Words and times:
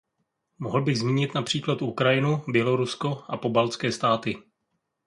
Mohl 0.59 0.81
bych 0.81 0.97
zmínit 0.99 1.33
například 1.33 1.81
Ukrajinu, 1.81 2.43
Bělorusko 2.51 3.23
a 3.27 3.37
pobaltské 3.37 3.91
státy. 3.91 4.35